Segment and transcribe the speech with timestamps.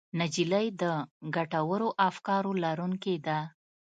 [0.19, 0.83] نجلۍ د
[1.35, 3.39] ګټورو افکارو لرونکې ده.